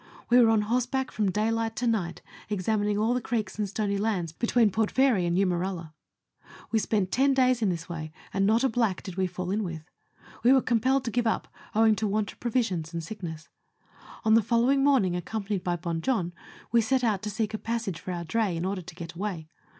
We 0.31 0.39
were 0.41 0.49
on 0.49 0.61
horseback 0.63 1.11
from 1.11 1.29
daylight 1.29 1.75
to 1.75 1.85
night, 1.85 2.23
examining 2.49 2.97
all 2.97 3.13
the 3.13 3.21
creeks 3.21 3.59
and 3.59 3.69
stony 3.69 3.99
lands 3.99 4.31
between 4.31 4.71
Port 4.71 4.89
Fairy 4.89 5.27
and 5.27 5.37
Eumeralla. 5.37 5.93
We 6.71 6.79
spent 6.79 7.11
ten 7.11 7.35
days 7.35 7.61
in 7.61 7.69
this 7.69 7.87
way, 7.87 8.11
and 8.33 8.47
not 8.47 8.63
a 8.63 8.69
black 8.69 9.03
did 9.03 9.15
we 9.15 9.27
fall 9.27 9.51
in 9.51 9.63
with. 9.63 9.83
We 10.41 10.53
were 10.53 10.61
compelled 10.63 11.05
to 11.05 11.11
give 11.11 11.27
up, 11.27 11.47
owing 11.75 11.95
to 11.97 12.07
want 12.07 12.31
of 12.31 12.39
provisions 12.39 12.91
and 12.93 13.03
sickness. 13.03 13.49
On 14.25 14.33
the 14.33 14.41
following 14.41 14.83
morning, 14.83 15.15
accompanied 15.15 15.63
by 15.63 15.75
Bon 15.75 16.01
Jon, 16.01 16.33
we 16.71 16.81
set 16.81 17.03
out 17.03 17.21
to 17.21 17.29
seek 17.29 17.53
a 17.53 17.59
passage 17.59 17.99
for 17.99 18.11
our 18.11 18.23
dray, 18.23 18.57
in 18.57 18.65
order 18.65 18.81
to 18.81 18.95
get 18.95 19.13
away. 19.13 19.49